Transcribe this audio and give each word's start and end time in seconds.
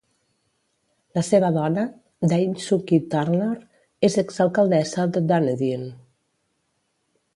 La 1.17 1.23
seva 1.27 1.51
dona, 1.57 1.83
Dame 2.31 2.63
Sukhi 2.63 2.99
Turner, 3.15 3.51
és 4.11 4.17
exalcaldessa 4.23 5.07
de 5.19 5.23
Dunedin. 5.33 5.89